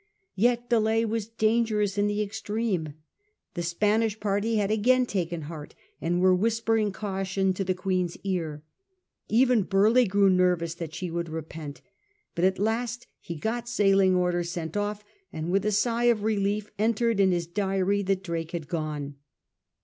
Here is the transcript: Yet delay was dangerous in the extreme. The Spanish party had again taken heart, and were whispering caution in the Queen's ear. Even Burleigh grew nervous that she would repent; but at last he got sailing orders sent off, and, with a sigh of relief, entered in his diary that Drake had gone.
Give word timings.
Yet 0.33 0.67
delay 0.67 1.05
was 1.05 1.27
dangerous 1.27 1.95
in 1.95 2.07
the 2.07 2.23
extreme. 2.23 2.95
The 3.53 3.61
Spanish 3.61 4.19
party 4.19 4.55
had 4.55 4.71
again 4.71 5.05
taken 5.05 5.43
heart, 5.43 5.75
and 6.01 6.19
were 6.19 6.33
whispering 6.33 6.91
caution 6.91 7.49
in 7.55 7.65
the 7.65 7.75
Queen's 7.75 8.17
ear. 8.23 8.63
Even 9.29 9.61
Burleigh 9.61 10.07
grew 10.07 10.31
nervous 10.31 10.73
that 10.73 10.95
she 10.95 11.11
would 11.11 11.29
repent; 11.29 11.81
but 12.33 12.43
at 12.43 12.57
last 12.57 13.05
he 13.19 13.35
got 13.35 13.69
sailing 13.69 14.15
orders 14.15 14.49
sent 14.49 14.75
off, 14.75 15.05
and, 15.31 15.51
with 15.51 15.67
a 15.67 15.71
sigh 15.71 16.05
of 16.05 16.23
relief, 16.23 16.71
entered 16.79 17.19
in 17.19 17.31
his 17.31 17.45
diary 17.45 18.01
that 18.01 18.23
Drake 18.23 18.53
had 18.53 18.67
gone. 18.67 19.17